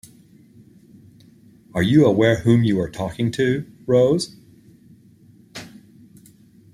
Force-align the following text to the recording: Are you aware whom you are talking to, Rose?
Are 1.75 1.83
you 1.83 2.07
aware 2.07 2.37
whom 2.39 2.63
you 2.63 2.81
are 2.81 2.89
talking 2.89 3.29
to, 3.33 3.71
Rose? 3.85 4.35